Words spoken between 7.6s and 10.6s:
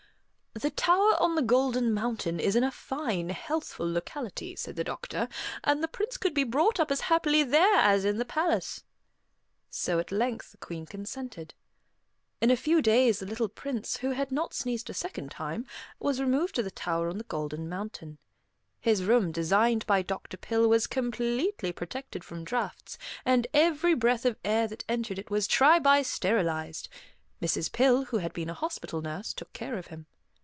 as in the palace." So at length the